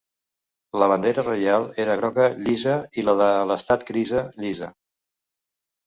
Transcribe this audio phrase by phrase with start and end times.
[0.83, 4.77] La bandera reial era groga llisa i la de l'estat grisa llisa.